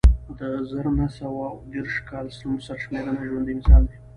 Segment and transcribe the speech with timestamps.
[0.37, 2.25] د زر نه سوه اووه دېرش کال
[2.67, 3.97] سرشمېرنه ژوندی مثال دی